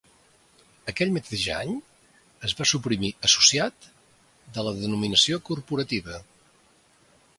Aquell 0.91 1.11
mateix 1.17 1.43
any, 1.57 1.75
es 2.49 2.55
va 2.61 2.67
suprimir 2.71 3.11
"Associat" 3.29 3.87
de 4.57 4.65
la 4.69 4.75
denominació 4.81 5.41
corporativa. 5.51 6.23